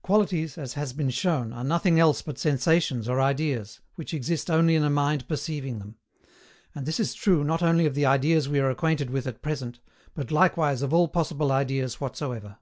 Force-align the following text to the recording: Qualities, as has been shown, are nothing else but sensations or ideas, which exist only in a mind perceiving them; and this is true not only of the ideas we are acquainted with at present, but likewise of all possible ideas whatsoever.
Qualities, 0.00 0.56
as 0.56 0.74
has 0.74 0.92
been 0.92 1.10
shown, 1.10 1.52
are 1.52 1.64
nothing 1.64 1.98
else 1.98 2.22
but 2.22 2.38
sensations 2.38 3.08
or 3.08 3.20
ideas, 3.20 3.80
which 3.96 4.14
exist 4.14 4.48
only 4.48 4.76
in 4.76 4.84
a 4.84 4.88
mind 4.90 5.26
perceiving 5.26 5.80
them; 5.80 5.96
and 6.72 6.86
this 6.86 7.00
is 7.00 7.14
true 7.14 7.42
not 7.42 7.64
only 7.64 7.84
of 7.84 7.96
the 7.96 8.06
ideas 8.06 8.48
we 8.48 8.60
are 8.60 8.70
acquainted 8.70 9.10
with 9.10 9.26
at 9.26 9.42
present, 9.42 9.80
but 10.14 10.30
likewise 10.30 10.82
of 10.82 10.94
all 10.94 11.08
possible 11.08 11.50
ideas 11.50 12.00
whatsoever. 12.00 12.58